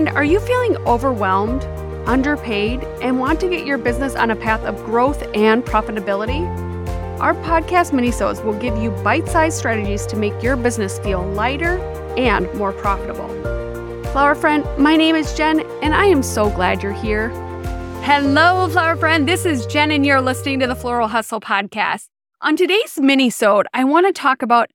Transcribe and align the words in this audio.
friend, 0.00 0.16
are 0.16 0.24
you 0.24 0.40
feeling 0.40 0.78
overwhelmed, 0.86 1.62
underpaid, 2.08 2.82
and 3.02 3.18
want 3.18 3.38
to 3.38 3.50
get 3.50 3.66
your 3.66 3.76
business 3.76 4.14
on 4.14 4.30
a 4.30 4.36
path 4.36 4.62
of 4.62 4.82
growth 4.86 5.22
and 5.34 5.62
profitability? 5.62 6.40
Our 7.20 7.34
podcast 7.34 7.92
minisodes 7.92 8.42
will 8.42 8.58
give 8.58 8.78
you 8.78 8.92
bite-sized 9.04 9.58
strategies 9.58 10.06
to 10.06 10.16
make 10.16 10.42
your 10.42 10.56
business 10.56 10.98
feel 11.00 11.22
lighter 11.32 11.78
and 12.16 12.50
more 12.54 12.72
profitable. 12.72 13.28
Flower 14.12 14.34
friend, 14.34 14.64
my 14.78 14.96
name 14.96 15.16
is 15.16 15.34
Jen, 15.34 15.60
and 15.82 15.94
I 15.94 16.06
am 16.06 16.22
so 16.22 16.48
glad 16.48 16.82
you're 16.82 16.92
here. 16.92 17.28
Hello, 18.02 18.70
flower 18.70 18.96
friend. 18.96 19.28
This 19.28 19.44
is 19.44 19.66
Jen, 19.66 19.90
and 19.90 20.06
you're 20.06 20.22
listening 20.22 20.60
to 20.60 20.66
the 20.66 20.74
Floral 20.74 21.08
Hustle 21.08 21.42
podcast. 21.42 22.06
On 22.40 22.56
today's 22.56 22.94
minisode, 22.94 23.64
I 23.74 23.84
want 23.84 24.06
to 24.06 24.14
talk 24.14 24.40
about 24.40 24.70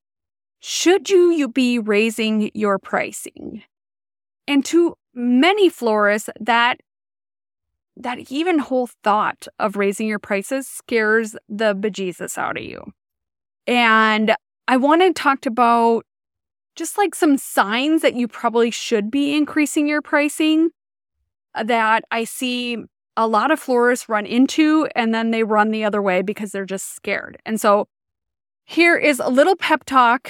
should 0.59 1.09
you 1.09 1.47
be 1.47 1.79
raising 1.79 2.51
your 2.53 2.77
pricing? 2.77 3.63
And 4.47 4.63
to 4.65 4.95
many 5.15 5.69
florists, 5.69 6.29
that 6.39 6.81
that 7.97 8.29
even 8.29 8.59
whole 8.59 8.89
thought 9.03 9.47
of 9.57 9.77
raising 9.77 10.07
your 10.07 10.19
prices 10.19 10.67
scares 10.67 11.35
the 11.47 11.73
bejesus 11.73 12.37
out 12.37 12.57
of 12.57 12.63
you. 12.63 12.83
And 13.67 14.35
I 14.67 14.77
want 14.77 15.01
to 15.01 15.13
talk 15.13 15.45
about 15.45 16.05
just 16.75 16.97
like 16.97 17.15
some 17.15 17.37
signs 17.37 18.01
that 18.01 18.15
you 18.15 18.27
probably 18.27 18.69
should 18.69 19.09
be 19.09 19.33
increasing 19.33 19.87
your 19.87 20.01
pricing 20.01 20.71
that 21.63 22.03
I 22.11 22.25
see 22.25 22.83
a 23.15 23.27
lot 23.27 23.49
of 23.49 23.59
florists 23.59 24.09
run 24.09 24.25
into 24.25 24.89
and 24.93 25.13
then 25.13 25.31
they 25.31 25.43
run 25.43 25.71
the 25.71 25.85
other 25.85 26.01
way 26.01 26.21
because 26.21 26.51
they're 26.51 26.65
just 26.65 26.95
scared. 26.95 27.37
And 27.45 27.61
so 27.61 27.87
here 28.65 28.97
is 28.97 29.19
a 29.19 29.29
little 29.29 29.55
pep 29.55 29.85
talk. 29.85 30.29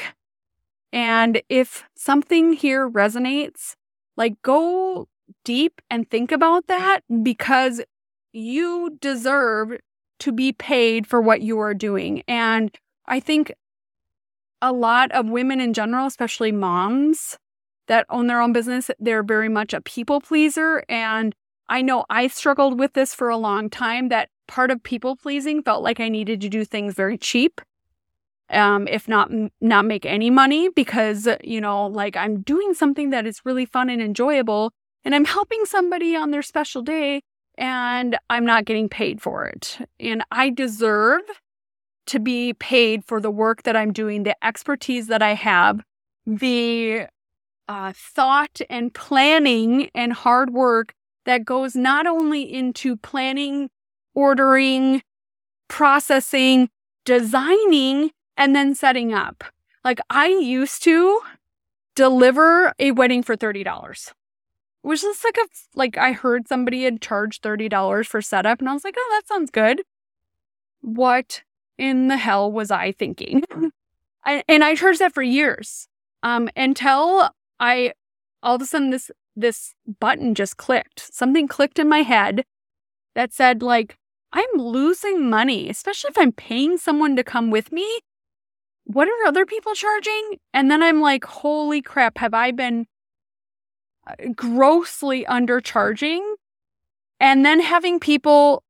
And 0.94 1.42
if 1.50 1.84
something 1.96 2.54
here 2.54 2.88
resonates, 2.88 3.76
like 4.18 4.42
go 4.42 5.08
deep 5.44 5.82
and 5.90 6.10
think 6.10 6.32
about 6.32 6.68
that 6.68 7.02
because 7.24 7.82
you 8.34 8.98
deserve 9.02 9.78
to 10.20 10.32
be 10.32 10.52
paid 10.52 11.08
for 11.08 11.22
what 11.22 11.42
you 11.42 11.60
are 11.60 11.74
doing. 11.74 12.24
And 12.28 12.76
I 13.06 13.20
think 13.20 13.54
a 14.62 14.72
lot 14.72 15.12
of 15.12 15.30
women 15.30 15.60
in 15.60 15.74
general, 15.74 16.08
especially 16.08 16.52
moms 16.52 17.38
that 17.88 18.06
own 18.10 18.28
their 18.28 18.42
own 18.42 18.54
business, 18.54 18.90
they're 19.00 19.24
very 19.24 19.50
much 19.50 19.74
a 19.74 19.82
people 19.82 20.22
pleaser. 20.22 20.84
And 20.90 21.36
I 21.70 21.82
know 21.82 22.06
I 22.10 22.28
struggled 22.28 22.80
with 22.80 22.94
this 22.94 23.14
for 23.14 23.30
a 23.30 23.38
long 23.38 23.70
time 23.70 24.10
that 24.10 24.30
part 24.48 24.72
of 24.72 24.82
people 24.84 25.16
pleasing 25.16 25.64
felt 25.64 25.84
like 25.84 26.00
I 26.00 26.10
needed 26.10 26.42
to 26.42 26.50
do 26.50 26.66
things 26.66 26.94
very 26.94 27.18
cheap. 27.18 27.62
Um, 28.52 28.88
if 28.88 29.08
not 29.08 29.32
not 29.60 29.86
make 29.86 30.06
any 30.06 30.30
money 30.30 30.70
because 30.70 31.28
you 31.44 31.60
know 31.60 31.88
like 31.88 32.16
i'm 32.16 32.42
doing 32.44 32.76
something 32.76 33.10
that 33.10 33.26
is 33.26 33.42
really 33.44 33.66
fun 33.66 33.90
and 33.90 34.04
enjoyable 34.04 34.72
and 35.04 35.16
i'm 35.16 35.26
helping 35.26 35.66
somebody 35.66 36.16
on 36.16 36.30
their 36.30 36.44
special 36.44 36.84
day 36.84 37.22
and 37.58 38.16
i'm 38.30 38.46
not 38.46 38.66
getting 38.66 38.88
paid 38.88 39.20
for 39.20 39.46
it. 39.46 39.80
And 40.00 40.24
i 40.30 40.52
deserve 40.52 41.22
to 42.06 42.20
be 42.20 42.54
paid 42.54 43.04
for 43.04 43.20
the 43.20 43.32
work 43.32 43.64
that 43.64 43.76
i'm 43.76 43.92
doing 43.92 44.22
the 44.22 44.36
expertise 44.46 45.08
that 45.08 45.24
i 45.24 45.34
have 45.34 45.82
the 46.28 47.08
uh, 47.68 47.94
thought 47.96 48.62
and 48.70 48.94
planning 48.94 49.90
and 49.96 50.14
hard 50.14 50.54
work 50.54 50.94
that 51.26 51.46
goes 51.46 51.76
not 51.76 52.06
only 52.06 52.42
into 52.42 52.96
planning, 52.96 53.70
ordering, 54.14 55.02
processing, 55.68 56.70
designing, 57.04 58.12
and 58.38 58.56
then 58.56 58.76
setting 58.76 59.14
up. 59.14 59.44
Like 59.84 60.00
I 60.10 60.28
used 60.28 60.84
to 60.84 61.22
deliver 61.96 62.74
a 62.80 62.92
wedding 62.92 63.24
for 63.24 63.36
$30. 63.36 64.12
Which 64.82 65.04
is 65.04 65.24
like 65.24 65.38
a 65.38 65.48
like 65.74 65.98
I 65.98 66.12
heard 66.12 66.48
somebody 66.48 66.84
had 66.84 67.02
charged 67.02 67.42
$30 67.44 68.06
for 68.06 68.22
setup 68.22 68.60
and 68.60 68.70
I 68.70 68.74
was 68.74 68.84
like, 68.84 68.96
"Oh, 68.98 69.10
that 69.12 69.28
sounds 69.28 69.50
good." 69.50 69.82
What 70.82 71.42
in 71.78 72.08
the 72.08 72.18
hell 72.18 72.52
was 72.52 72.70
I 72.70 72.92
thinking? 72.92 73.44
I, 74.26 74.44
and 74.48 74.64
I 74.64 74.76
charged 74.76 75.02
that 75.02 75.14
for 75.14 75.24
years. 75.24 75.88
Um 76.22 76.50
until 76.56 77.30
I 77.60 77.94
all 78.44 78.56
of 78.56 78.62
a 78.62 78.66
sudden 78.66 78.92
this 78.92 79.10
this 79.36 79.74
button 80.00 80.36
just 80.36 80.58
clicked. 80.58 81.14
Something 81.14 81.48
clicked 81.48 81.80
in 81.80 81.90
my 81.90 82.02
head 82.04 82.46
that 83.16 83.34
said, 83.34 83.62
like, 83.62 83.98
I'm 84.32 84.50
losing 84.56 85.30
money, 85.30 85.70
especially 85.70 86.10
if 86.10 86.18
I'm 86.18 86.32
paying 86.32 86.78
someone 86.78 87.16
to 87.16 87.24
come 87.24 87.52
with 87.52 87.72
me. 87.72 88.00
What 88.86 89.08
are 89.08 89.28
other 89.28 89.46
people 89.46 89.74
charging? 89.74 90.38
And 90.54 90.70
then 90.70 90.82
I'm 90.82 91.02
like, 91.02 91.26
holy 91.26 91.82
crap, 91.82 92.18
have 92.20 92.34
I 92.34 92.52
been 92.52 92.86
uh, 94.08 94.14
grossly 94.36 95.26
undercharging? 95.26 96.22
And 97.20 97.46
then 97.46 97.60
having 97.60 98.00
people 98.00 98.64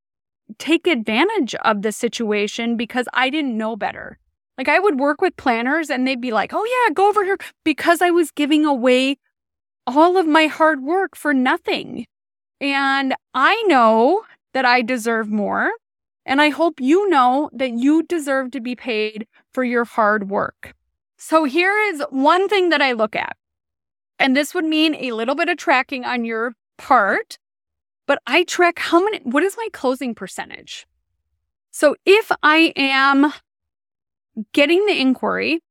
take 0.57 0.87
advantage 0.87 1.55
of 1.55 1.81
the 1.81 1.91
situation 1.91 2.77
because 2.77 3.07
I 3.13 3.29
didn't 3.29 3.57
know 3.57 3.75
better. 3.75 4.19
Like 4.57 4.69
I 4.69 4.79
would 4.79 4.99
work 4.99 5.21
with 5.21 5.35
planners 5.35 5.89
and 5.89 6.07
they'd 6.07 6.21
be 6.21 6.31
like, 6.31 6.51
oh 6.53 6.63
yeah, 6.63 6.93
go 6.93 7.09
over 7.09 7.25
here 7.25 7.37
because 7.63 8.01
I 8.01 8.11
was 8.11 8.31
giving 8.31 8.65
away 8.65 9.17
all 9.85 10.17
of 10.17 10.27
my 10.27 10.47
hard 10.47 10.81
work 10.81 11.15
for 11.15 11.33
nothing. 11.33 12.05
And 12.61 13.15
I 13.33 13.61
know 13.67 14.23
that 14.53 14.65
I 14.65 14.81
deserve 14.81 15.29
more. 15.29 15.71
And 16.25 16.41
I 16.41 16.49
hope 16.49 16.79
you 16.79 17.07
know 17.09 17.49
that 17.53 17.73
you 17.73 18.03
deserve 18.03 18.51
to 18.51 18.59
be 18.59 18.75
paid 18.75 19.27
for 19.53 19.63
your 19.63 19.85
hard 19.85 20.29
work. 20.29 20.73
So 21.17 21.43
here 21.43 21.77
is 21.79 22.03
one 22.09 22.47
thing 22.47 22.69
that 22.69 22.81
I 22.81 22.93
look 22.93 23.15
at. 23.15 23.37
And 24.17 24.35
this 24.35 24.53
would 24.53 24.65
mean 24.65 24.95
a 24.95 25.11
little 25.11 25.35
bit 25.35 25.49
of 25.49 25.57
tracking 25.57 26.05
on 26.05 26.25
your 26.25 26.53
part, 26.77 27.37
but 28.07 28.21
I 28.25 28.43
track 28.43 28.79
how 28.79 29.03
many, 29.03 29.19
what 29.19 29.43
is 29.43 29.55
my 29.57 29.67
closing 29.71 30.15
percentage? 30.15 30.87
So 31.71 31.95
if 32.05 32.31
I 32.41 32.73
am 32.75 33.33
getting 34.53 34.85
the 34.85 34.99
inquiry 34.99 35.61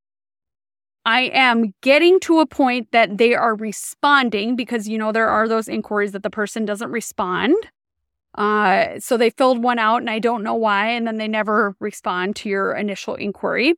I 1.07 1.23
am 1.35 1.75
getting 1.83 2.19
to 2.21 2.41
a 2.41 2.47
point 2.47 2.89
that 2.93 3.19
they 3.19 3.35
are 3.35 3.55
responding 3.55 4.57
because, 4.57 4.89
you 4.89 4.97
know, 4.97 5.13
there 5.13 5.29
are 5.29 5.47
those 5.47 5.69
inquiries 5.69 6.13
that 6.13 6.23
the 6.23 6.31
person 6.31 6.65
doesn't 6.65 6.91
respond. 6.91 7.55
Uh, 8.35 8.99
so 8.99 9.17
they 9.17 9.31
filled 9.31 9.63
one 9.63 9.79
out 9.79 9.99
and 9.99 10.11
I 10.11 10.19
don't 10.19 10.43
know 10.43 10.55
why, 10.55 10.89
and 10.89 11.07
then 11.07 11.19
they 11.19 11.29
never 11.29 11.77
respond 11.81 12.37
to 12.37 12.49
your 12.49 12.73
initial 12.73 13.15
inquiry. 13.15 13.75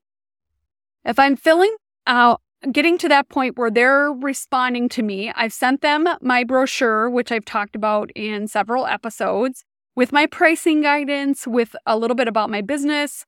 If 1.04 1.18
I'm 1.18 1.36
filling 1.36 1.74
out, 2.06 2.40
getting 2.72 2.98
to 2.98 3.08
that 3.08 3.28
point 3.28 3.58
where 3.58 3.70
they're 3.70 4.10
responding 4.10 4.88
to 4.90 5.02
me, 5.02 5.30
I've 5.36 5.52
sent 5.52 5.82
them 5.82 6.08
my 6.20 6.42
brochure, 6.42 7.10
which 7.10 7.30
I've 7.30 7.44
talked 7.44 7.76
about 7.76 8.10
in 8.12 8.48
several 8.48 8.86
episodes, 8.86 9.64
with 9.94 10.12
my 10.12 10.26
pricing 10.26 10.82
guidance, 10.82 11.46
with 11.46 11.76
a 11.86 11.96
little 11.96 12.16
bit 12.16 12.28
about 12.28 12.50
my 12.50 12.60
business. 12.60 13.24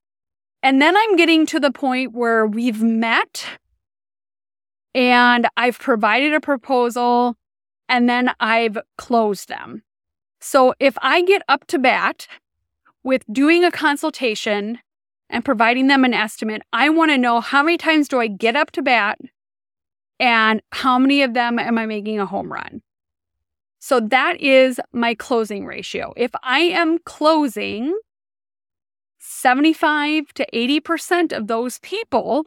And 0.63 0.83
then 0.83 0.97
I'm 0.97 1.17
getting 1.17 1.47
to 1.47 1.61
the 1.61 1.71
point 1.71 2.13
where 2.13 2.47
we've 2.47 2.83
met 2.83 3.45
and 4.95 5.47
I've 5.57 5.79
provided 5.79 6.35
a 6.35 6.41
proposal 6.41 7.37
and 7.89 8.09
then 8.09 8.33
I've 8.41 8.79
closed 8.97 9.49
them. 9.49 9.83
So 10.41 10.75
if 10.79 10.97
I 11.03 11.23
get 11.23 11.43
up 11.49 11.67
to 11.69 11.79
bat 11.79 12.29
with 13.03 13.25
doing 13.33 13.65
a 13.65 13.71
consultation 13.71 14.79
and 15.31 15.45
providing 15.45 15.89
them 15.89 16.05
an 16.05 16.15
estimate, 16.15 16.63
I 16.73 16.89
want 16.91 17.11
to 17.11 17.19
know 17.19 17.41
how 17.41 17.63
many 17.63 17.77
times 17.77 18.09
do 18.09 18.21
I 18.21 18.29
get 18.29 18.57
up 18.57 18.71
to 18.73 18.83
bat 18.83 19.19
and 20.21 20.63
how 20.73 20.99
many 20.99 21.23
of 21.23 21.35
them 21.35 21.59
am 21.59 21.79
I 21.79 21.87
making 21.87 22.21
a 22.21 22.27
home 22.27 22.53
run? 22.53 22.83
So 23.79 24.01
that 24.01 24.41
is 24.41 24.81
my 24.93 25.15
closing 25.15 25.65
ratio. 25.65 26.13
If 26.17 26.33
I 26.43 26.61
am 26.61 26.99
closing 26.99 27.97
75 29.19 30.33
to 30.35 30.47
80% 30.53 31.37
of 31.37 31.47
those 31.47 31.79
people, 31.81 32.47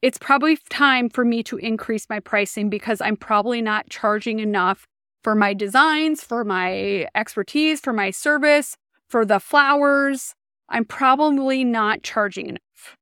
it's 0.00 0.18
probably 0.18 0.56
time 0.70 1.10
for 1.10 1.24
me 1.24 1.42
to 1.44 1.56
increase 1.56 2.06
my 2.08 2.20
pricing 2.20 2.70
because 2.70 3.00
I'm 3.00 3.16
probably 3.16 3.60
not 3.60 3.90
charging 3.90 4.38
enough 4.38 4.86
for 5.22 5.34
my 5.34 5.54
designs, 5.54 6.22
for 6.22 6.44
my 6.44 7.08
expertise, 7.14 7.80
for 7.80 7.92
my 7.92 8.10
service, 8.10 8.76
for 9.08 9.24
the 9.24 9.40
flowers. 9.40 10.34
I'm 10.68 10.84
probably 10.84 11.64
not 11.64 12.02
charging 12.02 12.48
enough 12.48 12.96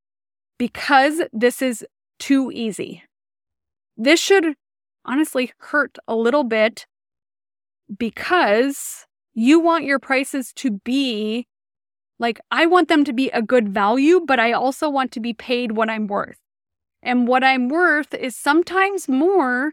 because 0.58 1.22
this 1.32 1.60
is 1.60 1.84
too 2.18 2.50
easy. 2.52 3.02
This 3.96 4.20
should 4.20 4.54
honestly 5.04 5.52
hurt 5.58 5.98
a 6.06 6.14
little 6.14 6.44
bit 6.44 6.86
because 7.98 9.06
you 9.34 9.60
want 9.60 9.84
your 9.84 9.98
prices 9.98 10.52
to 10.54 10.70
be 10.84 11.46
like, 12.18 12.40
I 12.50 12.66
want 12.66 12.88
them 12.88 13.04
to 13.04 13.12
be 13.12 13.30
a 13.30 13.42
good 13.42 13.68
value, 13.68 14.20
but 14.24 14.40
I 14.40 14.52
also 14.52 14.88
want 14.88 15.12
to 15.12 15.20
be 15.20 15.34
paid 15.34 15.72
what 15.72 15.90
I'm 15.90 16.06
worth. 16.06 16.38
And 17.02 17.28
what 17.28 17.44
I'm 17.44 17.68
worth 17.68 18.14
is 18.14 18.34
sometimes 18.34 19.08
more 19.08 19.72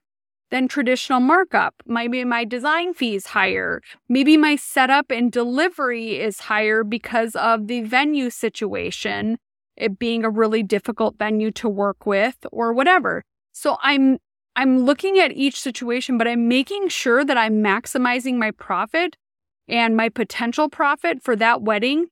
than 0.54 0.68
traditional 0.68 1.20
markup. 1.20 1.74
Maybe 1.88 2.24
my 2.24 2.46
design 2.46 2.94
fee 2.94 3.16
is 3.16 3.26
higher. 3.26 3.82
Maybe 4.08 4.38
my 4.38 4.56
setup 4.56 5.10
and 5.10 5.32
delivery 5.32 6.20
is 6.22 6.42
higher 6.42 6.84
because 6.84 7.36
of 7.36 7.66
the 7.66 7.82
venue 7.82 8.30
situation, 8.30 9.40
it 9.76 9.98
being 9.98 10.24
a 10.24 10.30
really 10.30 10.62
difficult 10.62 11.18
venue 11.18 11.50
to 11.54 11.68
work 11.68 12.06
with 12.06 12.46
or 12.52 12.72
whatever. 12.72 13.24
So 13.52 13.78
I'm 13.82 14.20
I'm 14.56 14.86
looking 14.86 15.18
at 15.18 15.32
each 15.32 15.60
situation, 15.60 16.20
but 16.20 16.28
I'm 16.28 16.48
making 16.48 16.90
sure 16.90 17.26
that 17.26 17.36
I'm 17.36 17.56
maximizing 17.56 18.36
my 18.36 18.52
profit 18.52 19.18
and 19.68 19.98
my 19.98 20.08
potential 20.08 20.70
profit 20.70 21.24
for 21.24 21.36
that 21.36 21.64
wedding 21.64 22.10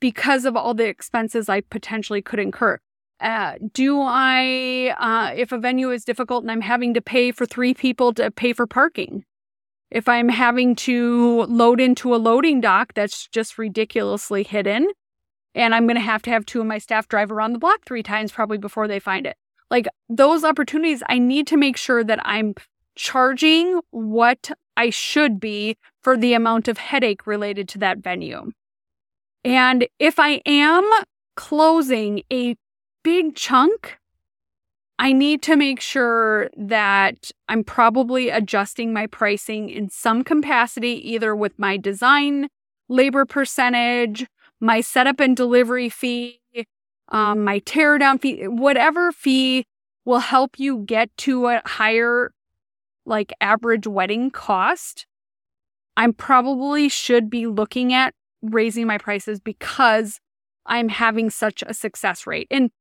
because 0.00 0.44
of 0.44 0.56
all 0.56 0.74
the 0.74 0.88
expenses 0.88 1.48
I 1.48 1.60
potentially 1.60 2.20
could 2.20 2.40
incur. 2.40 2.80
Uh, 3.20 3.54
do 3.72 4.00
I, 4.02 4.94
uh, 4.98 5.34
if 5.34 5.52
a 5.52 5.58
venue 5.58 5.90
is 5.90 6.04
difficult 6.04 6.44
and 6.44 6.50
I'm 6.50 6.60
having 6.60 6.94
to 6.94 7.00
pay 7.00 7.32
for 7.32 7.46
three 7.46 7.72
people 7.72 8.12
to 8.14 8.30
pay 8.30 8.52
for 8.52 8.66
parking, 8.66 9.24
if 9.90 10.08
I'm 10.08 10.28
having 10.28 10.74
to 10.76 11.44
load 11.44 11.80
into 11.80 12.14
a 12.14 12.16
loading 12.16 12.60
dock 12.60 12.92
that's 12.94 13.28
just 13.28 13.56
ridiculously 13.56 14.42
hidden, 14.42 14.90
and 15.54 15.74
I'm 15.74 15.86
going 15.86 15.96
to 15.96 16.02
have 16.02 16.22
to 16.22 16.30
have 16.30 16.44
two 16.44 16.60
of 16.60 16.66
my 16.66 16.78
staff 16.78 17.08
drive 17.08 17.32
around 17.32 17.54
the 17.54 17.58
block 17.58 17.86
three 17.86 18.02
times 18.02 18.32
probably 18.32 18.58
before 18.58 18.86
they 18.88 19.00
find 19.00 19.26
it. 19.26 19.36
Like 19.70 19.88
those 20.08 20.44
opportunities, 20.44 21.02
I 21.08 21.18
need 21.18 21.46
to 21.48 21.56
make 21.56 21.76
sure 21.76 22.04
that 22.04 22.20
I'm 22.24 22.54
charging 22.94 23.80
what 23.90 24.50
I 24.76 24.90
should 24.90 25.40
be 25.40 25.76
for 26.02 26.16
the 26.16 26.34
amount 26.34 26.68
of 26.68 26.78
headache 26.78 27.26
related 27.26 27.68
to 27.70 27.78
that 27.78 27.98
venue. 27.98 28.50
And 29.44 29.86
if 29.98 30.18
I 30.18 30.42
am 30.44 30.88
closing 31.36 32.22
a 32.32 32.56
big 33.06 33.36
chunk, 33.36 33.98
I 34.98 35.12
need 35.12 35.40
to 35.42 35.54
make 35.54 35.80
sure 35.80 36.50
that 36.56 37.30
I'm 37.48 37.62
probably 37.62 38.30
adjusting 38.30 38.92
my 38.92 39.06
pricing 39.06 39.70
in 39.70 39.88
some 39.90 40.24
capacity, 40.24 41.12
either 41.12 41.36
with 41.36 41.56
my 41.56 41.76
design 41.76 42.48
labor 42.88 43.24
percentage, 43.24 44.26
my 44.58 44.80
setup 44.80 45.20
and 45.20 45.36
delivery 45.36 45.88
fee, 45.88 46.40
um, 47.10 47.44
my 47.44 47.60
teardown 47.60 48.20
fee, 48.20 48.48
whatever 48.48 49.12
fee 49.12 49.66
will 50.04 50.18
help 50.18 50.58
you 50.58 50.78
get 50.78 51.16
to 51.18 51.46
a 51.46 51.62
higher, 51.64 52.32
like 53.04 53.32
average 53.40 53.86
wedding 53.86 54.32
cost. 54.32 55.06
I'm 55.96 56.12
probably 56.12 56.88
should 56.88 57.30
be 57.30 57.46
looking 57.46 57.92
at 57.92 58.14
raising 58.42 58.88
my 58.88 58.98
prices 58.98 59.38
because 59.38 60.18
I'm 60.66 60.88
having 60.88 61.30
such 61.30 61.62
a 61.64 61.72
success 61.72 62.26
rate. 62.26 62.48
And 62.50 62.72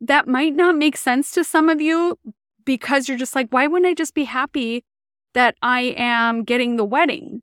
that 0.00 0.28
might 0.28 0.54
not 0.54 0.76
make 0.76 0.96
sense 0.96 1.30
to 1.32 1.44
some 1.44 1.68
of 1.68 1.80
you 1.80 2.18
because 2.64 3.08
you're 3.08 3.18
just 3.18 3.34
like, 3.34 3.48
why 3.50 3.66
wouldn't 3.66 3.88
I 3.88 3.94
just 3.94 4.14
be 4.14 4.24
happy 4.24 4.84
that 5.34 5.56
I 5.62 5.94
am 5.96 6.44
getting 6.44 6.76
the 6.76 6.84
wedding? 6.84 7.42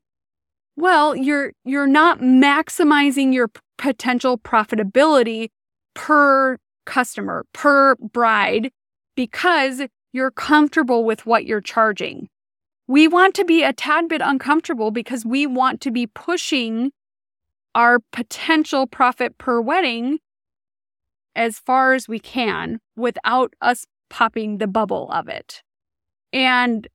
Well, 0.76 1.16
you're 1.16 1.52
you're 1.64 1.86
not 1.86 2.20
maximizing 2.20 3.32
your 3.32 3.50
potential 3.78 4.38
profitability 4.38 5.48
per 5.94 6.58
customer, 6.84 7.44
per 7.52 7.96
bride 7.96 8.70
because 9.16 9.82
you're 10.12 10.30
comfortable 10.30 11.04
with 11.04 11.26
what 11.26 11.46
you're 11.46 11.60
charging. 11.60 12.28
We 12.86 13.08
want 13.08 13.34
to 13.34 13.44
be 13.44 13.62
a 13.62 13.72
tad 13.72 14.08
bit 14.08 14.20
uncomfortable 14.22 14.90
because 14.90 15.24
we 15.24 15.46
want 15.46 15.80
to 15.82 15.90
be 15.90 16.06
pushing 16.06 16.92
our 17.74 17.98
potential 18.12 18.86
profit 18.86 19.36
per 19.38 19.60
wedding 19.60 20.18
as 21.36 21.58
far 21.58 21.92
as 21.92 22.08
we 22.08 22.18
can 22.18 22.80
without 22.96 23.54
us 23.60 23.86
popping 24.08 24.58
the 24.58 24.66
bubble 24.66 25.08
of 25.12 25.28
it. 25.28 25.62
And 26.32 26.88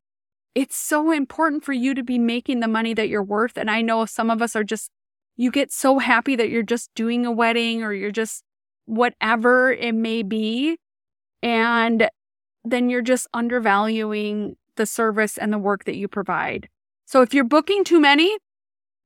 it's 0.56 0.76
so 0.76 1.12
important 1.12 1.64
for 1.64 1.74
you 1.74 1.94
to 1.94 2.04
be 2.04 2.20
making 2.20 2.60
the 2.60 2.68
money 2.68 2.94
that 2.94 3.08
you're 3.08 3.24
worth. 3.24 3.56
And 3.56 3.70
I 3.70 3.82
know 3.82 4.06
some 4.06 4.30
of 4.30 4.42
us 4.42 4.56
are 4.56 4.64
just, 4.64 4.90
you 5.38 5.52
get 5.52 5.72
so 5.72 6.00
happy 6.00 6.36
that 6.36 6.50
you're 6.50 6.64
just 6.64 6.90
doing 6.96 7.26
a 7.26 7.32
wedding 7.32 7.84
or 7.84 7.94
you're 7.94 8.12
just 8.12 8.44
whatever 8.86 9.72
it 9.72 9.94
may 9.94 10.24
be. 10.24 10.78
And 11.42 12.10
then 12.66 12.90
you're 12.90 13.02
just 13.02 13.28
undervaluing 13.34 14.58
the 14.76 14.86
service 14.86 15.38
and 15.38 15.54
the 15.54 15.58
work 15.58 15.86
that 15.86 15.96
you 15.96 16.08
provide. 16.08 16.68
So 17.06 17.22
if 17.22 17.34
you're 17.34 17.44
booking 17.44 17.84
too 17.84 18.00
many, 18.00 18.36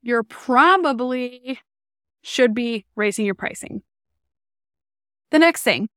you're 0.01 0.23
probably 0.23 1.59
should 2.21 2.53
be 2.53 2.85
raising 2.95 3.25
your 3.25 3.35
pricing. 3.35 3.83
The 5.35 5.39
next 5.39 5.63
thing, 5.63 5.89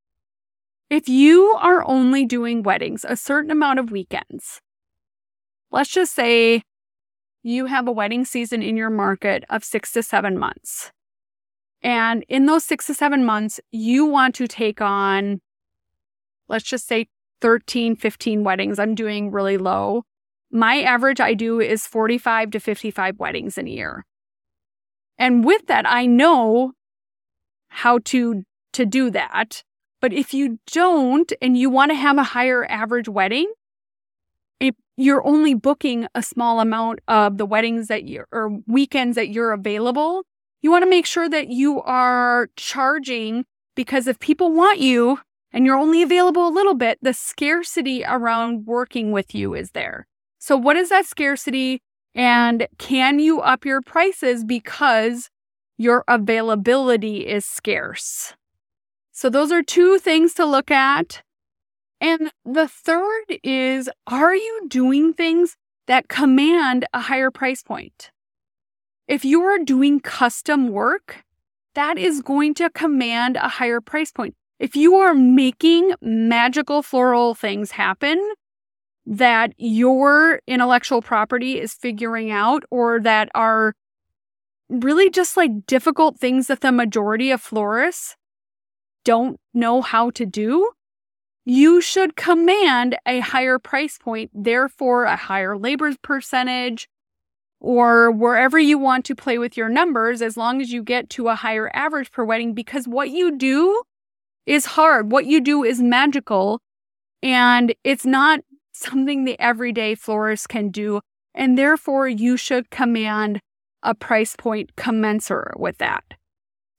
if 0.90 1.08
you 1.08 1.56
are 1.60 1.86
only 1.86 2.24
doing 2.24 2.64
weddings 2.64 3.04
a 3.08 3.16
certain 3.16 3.52
amount 3.52 3.78
of 3.78 3.92
weekends, 3.92 4.60
let's 5.70 5.90
just 5.90 6.12
say 6.12 6.62
you 7.44 7.66
have 7.66 7.86
a 7.86 7.92
wedding 7.92 8.24
season 8.24 8.64
in 8.64 8.76
your 8.76 8.90
market 8.90 9.44
of 9.48 9.62
six 9.62 9.92
to 9.92 10.02
seven 10.02 10.36
months. 10.36 10.90
And 11.82 12.24
in 12.28 12.46
those 12.46 12.64
six 12.64 12.88
to 12.88 12.94
seven 12.94 13.24
months, 13.24 13.60
you 13.70 14.06
want 14.06 14.34
to 14.34 14.48
take 14.48 14.80
on, 14.80 15.40
let's 16.48 16.64
just 16.64 16.88
say 16.88 17.06
13, 17.40 17.94
15 17.94 18.42
weddings. 18.42 18.80
I'm 18.80 18.96
doing 18.96 19.30
really 19.30 19.56
low. 19.56 20.02
My 20.50 20.80
average 20.80 21.20
I 21.20 21.34
do 21.34 21.60
is 21.60 21.86
45 21.86 22.50
to 22.50 22.58
55 22.58 23.20
weddings 23.20 23.56
in 23.56 23.68
a 23.68 23.70
year. 23.70 24.04
And 25.16 25.44
with 25.44 25.68
that, 25.68 25.88
I 25.88 26.06
know 26.06 26.72
how 27.68 28.00
to 28.06 28.42
to 28.78 28.86
do 28.86 29.10
that. 29.10 29.62
But 30.00 30.12
if 30.12 30.32
you 30.32 30.60
don't 30.72 31.32
and 31.42 31.58
you 31.58 31.68
want 31.68 31.90
to 31.90 31.96
have 31.96 32.16
a 32.16 32.22
higher 32.22 32.64
average 32.70 33.08
wedding, 33.08 33.52
if 34.60 34.74
you're 34.96 35.26
only 35.26 35.54
booking 35.54 36.06
a 36.14 36.22
small 36.22 36.60
amount 36.60 37.00
of 37.08 37.38
the 37.38 37.46
weddings 37.46 37.88
that 37.88 38.04
you 38.04 38.24
or 38.30 38.60
weekends 38.66 39.16
that 39.16 39.30
you're 39.30 39.52
available, 39.52 40.22
you 40.62 40.70
want 40.70 40.84
to 40.84 40.90
make 40.90 41.06
sure 41.06 41.28
that 41.28 41.48
you 41.48 41.82
are 41.82 42.48
charging 42.56 43.44
because 43.74 44.06
if 44.06 44.20
people 44.20 44.52
want 44.52 44.78
you 44.78 45.18
and 45.52 45.66
you're 45.66 45.76
only 45.76 46.02
available 46.02 46.46
a 46.46 46.50
little 46.50 46.74
bit, 46.74 46.98
the 47.02 47.12
scarcity 47.12 48.04
around 48.04 48.66
working 48.66 49.10
with 49.10 49.34
you 49.34 49.54
is 49.54 49.72
there. 49.72 50.06
So 50.38 50.56
what 50.56 50.76
is 50.76 50.90
that 50.90 51.06
scarcity? 51.06 51.80
And 52.14 52.68
can 52.78 53.18
you 53.18 53.40
up 53.40 53.64
your 53.64 53.82
prices 53.82 54.44
because 54.44 55.30
your 55.76 56.04
availability 56.06 57.26
is 57.26 57.44
scarce? 57.44 58.34
So 59.18 59.28
those 59.28 59.50
are 59.50 59.64
two 59.64 59.98
things 59.98 60.32
to 60.34 60.46
look 60.46 60.70
at. 60.70 61.22
And 62.00 62.30
the 62.44 62.68
third 62.68 63.24
is 63.42 63.90
are 64.06 64.36
you 64.36 64.66
doing 64.68 65.12
things 65.12 65.56
that 65.88 66.06
command 66.06 66.84
a 66.94 67.00
higher 67.00 67.32
price 67.32 67.64
point? 67.64 68.12
If 69.08 69.24
you 69.24 69.42
are 69.42 69.58
doing 69.58 69.98
custom 69.98 70.68
work, 70.68 71.24
that 71.74 71.98
is 71.98 72.22
going 72.22 72.54
to 72.54 72.70
command 72.70 73.34
a 73.34 73.48
higher 73.48 73.80
price 73.80 74.12
point. 74.12 74.36
If 74.60 74.76
you 74.76 74.94
are 74.94 75.14
making 75.14 75.94
magical 76.00 76.80
floral 76.80 77.34
things 77.34 77.72
happen 77.72 78.24
that 79.04 79.52
your 79.56 80.40
intellectual 80.46 81.02
property 81.02 81.58
is 81.58 81.74
figuring 81.74 82.30
out 82.30 82.62
or 82.70 83.00
that 83.00 83.30
are 83.34 83.74
really 84.68 85.10
just 85.10 85.36
like 85.36 85.66
difficult 85.66 86.20
things 86.20 86.46
that 86.46 86.60
the 86.60 86.70
majority 86.70 87.32
of 87.32 87.40
florists 87.40 88.14
don't 89.04 89.38
know 89.54 89.82
how 89.82 90.10
to 90.10 90.26
do, 90.26 90.72
you 91.44 91.80
should 91.80 92.16
command 92.16 92.98
a 93.06 93.20
higher 93.20 93.58
price 93.58 93.96
point, 93.98 94.30
therefore, 94.34 95.04
a 95.04 95.16
higher 95.16 95.56
labor 95.56 95.94
percentage, 96.02 96.88
or 97.60 98.10
wherever 98.10 98.58
you 98.58 98.78
want 98.78 99.04
to 99.06 99.14
play 99.14 99.38
with 99.38 99.56
your 99.56 99.68
numbers, 99.68 100.22
as 100.22 100.36
long 100.36 100.60
as 100.60 100.72
you 100.72 100.82
get 100.82 101.08
to 101.10 101.28
a 101.28 101.34
higher 101.34 101.70
average 101.74 102.12
per 102.12 102.24
wedding, 102.24 102.54
because 102.54 102.86
what 102.86 103.10
you 103.10 103.36
do 103.36 103.82
is 104.46 104.66
hard. 104.66 105.10
What 105.10 105.26
you 105.26 105.40
do 105.40 105.64
is 105.64 105.80
magical, 105.80 106.60
and 107.22 107.74
it's 107.82 108.06
not 108.06 108.40
something 108.72 109.24
the 109.24 109.40
everyday 109.40 109.94
florist 109.94 110.48
can 110.48 110.68
do. 110.68 111.00
And 111.34 111.56
therefore, 111.56 112.08
you 112.08 112.36
should 112.36 112.70
command 112.70 113.40
a 113.82 113.94
price 113.94 114.34
point 114.36 114.76
commensurate 114.76 115.58
with 115.58 115.78
that. 115.78 116.04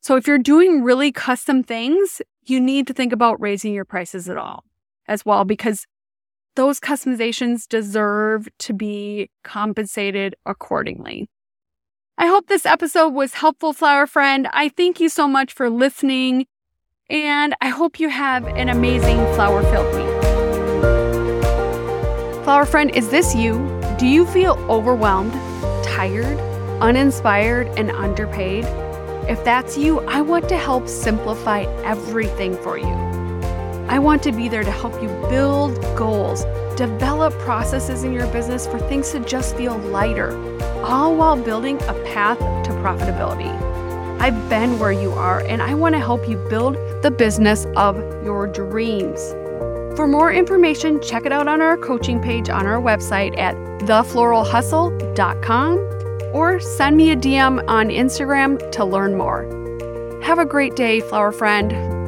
So 0.01 0.15
if 0.15 0.27
you're 0.27 0.37
doing 0.37 0.83
really 0.83 1.11
custom 1.11 1.61
things, 1.63 2.21
you 2.45 2.59
need 2.59 2.87
to 2.87 2.93
think 2.93 3.11
about 3.13 3.41
raising 3.41 3.73
your 3.73 3.85
prices 3.85 4.29
at 4.29 4.37
all 4.37 4.63
as 5.07 5.25
well, 5.25 5.43
because 5.43 5.85
those 6.55 6.79
customizations 6.79 7.67
deserve 7.67 8.47
to 8.59 8.73
be 8.73 9.29
compensated 9.43 10.35
accordingly. 10.45 11.29
I 12.17 12.27
hope 12.27 12.47
this 12.47 12.65
episode 12.65 13.09
was 13.09 13.33
helpful, 13.35 13.73
flower 13.73 14.07
friend. 14.07 14.47
I 14.51 14.69
thank 14.69 14.99
you 14.99 15.09
so 15.09 15.27
much 15.27 15.53
for 15.53 15.69
listening, 15.69 16.47
and 17.09 17.55
I 17.61 17.69
hope 17.69 17.99
you 17.99 18.09
have 18.09 18.45
an 18.45 18.69
amazing 18.69 19.19
flower 19.35 19.63
filled 19.63 19.95
week. 19.95 20.05
Flower 22.43 22.65
friend, 22.65 22.89
is 22.95 23.09
this 23.09 23.35
you? 23.35 23.57
Do 23.97 24.07
you 24.07 24.25
feel 24.25 24.53
overwhelmed, 24.69 25.33
tired, 25.83 26.39
uninspired, 26.81 27.67
and 27.77 27.91
underpaid? 27.91 28.65
If 29.29 29.43
that's 29.43 29.77
you, 29.77 29.99
I 30.07 30.21
want 30.21 30.49
to 30.49 30.57
help 30.57 30.87
simplify 30.87 31.61
everything 31.83 32.57
for 32.63 32.79
you. 32.79 32.95
I 33.87 33.99
want 33.99 34.23
to 34.23 34.31
be 34.31 34.49
there 34.49 34.63
to 34.63 34.71
help 34.71 34.99
you 35.03 35.09
build 35.29 35.79
goals, 35.95 36.45
develop 36.75 37.31
processes 37.33 38.03
in 38.03 38.11
your 38.11 38.25
business 38.33 38.65
for 38.65 38.79
things 38.79 39.11
to 39.11 39.19
just 39.19 39.55
feel 39.55 39.77
lighter, 39.77 40.31
all 40.83 41.15
while 41.15 41.39
building 41.39 41.79
a 41.83 41.93
path 42.05 42.39
to 42.39 42.71
profitability. 42.81 43.51
I've 44.19 44.49
been 44.49 44.79
where 44.79 44.91
you 44.91 45.11
are, 45.11 45.41
and 45.41 45.61
I 45.61 45.75
want 45.75 45.93
to 45.93 45.99
help 45.99 46.27
you 46.27 46.37
build 46.49 46.73
the 47.03 47.11
business 47.11 47.67
of 47.77 47.97
your 48.25 48.47
dreams. 48.47 49.19
For 49.95 50.07
more 50.07 50.33
information, 50.33 50.99
check 51.03 51.27
it 51.27 51.31
out 51.31 51.47
on 51.47 51.61
our 51.61 51.77
coaching 51.77 52.19
page 52.19 52.49
on 52.49 52.65
our 52.65 52.81
website 52.81 53.37
at 53.37 53.55
thefloralhustle.com 53.81 55.98
or 56.33 56.59
send 56.59 56.97
me 56.97 57.11
a 57.11 57.15
DM 57.15 57.63
on 57.67 57.89
Instagram 57.89 58.71
to 58.71 58.85
learn 58.85 59.15
more. 59.15 59.43
Have 60.21 60.39
a 60.39 60.45
great 60.45 60.75
day, 60.75 60.99
flower 60.99 61.31
friend. 61.31 61.98